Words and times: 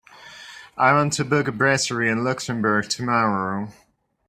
I 0.79 0.93
want 0.93 1.13
to 1.13 1.23
book 1.23 1.47
a 1.47 1.51
brasserie 1.51 2.09
in 2.09 2.23
Luxembourg 2.23 2.89
tomorrow. 2.89 3.67